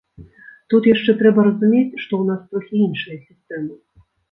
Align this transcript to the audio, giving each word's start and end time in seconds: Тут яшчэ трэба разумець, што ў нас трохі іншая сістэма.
Тут 0.73 0.87
яшчэ 0.91 1.11
трэба 1.19 1.45
разумець, 1.49 1.99
што 2.05 2.13
ў 2.17 2.23
нас 2.31 2.41
трохі 2.55 2.75
іншая 2.89 3.17
сістэма. 3.29 3.73